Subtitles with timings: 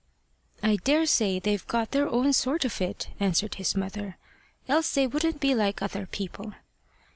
[0.63, 4.17] "I daresay they've got their own sort of it," answered his mother,
[4.67, 6.53] "else they wouldn't be like other people."